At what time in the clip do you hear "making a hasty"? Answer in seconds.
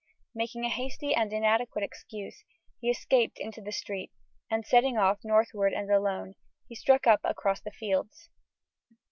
0.33-1.13